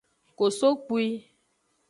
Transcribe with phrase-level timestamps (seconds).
[0.37, 1.05] Kosokpwi.